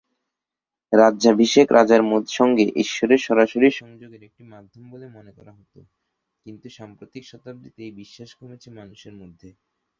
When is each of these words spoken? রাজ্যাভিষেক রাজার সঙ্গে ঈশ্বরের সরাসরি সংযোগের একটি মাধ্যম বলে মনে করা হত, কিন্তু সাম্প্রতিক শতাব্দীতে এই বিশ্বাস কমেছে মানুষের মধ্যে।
রাজ্যাভিষেক 0.93 1.67
রাজার 1.71 2.01
সঙ্গে 2.37 2.65
ঈশ্বরের 2.83 3.19
সরাসরি 3.27 3.67
সংযোগের 3.73 4.21
একটি 4.23 4.43
মাধ্যম 4.53 4.83
বলে 4.91 5.05
মনে 5.17 5.31
করা 5.37 5.51
হত, 5.51 5.73
কিন্তু 6.45 6.67
সাম্প্রতিক 6.77 7.23
শতাব্দীতে 7.27 7.79
এই 7.83 7.93
বিশ্বাস 8.01 8.29
কমেছে 8.39 8.69
মানুষের 8.79 9.13
মধ্যে। 9.21 9.49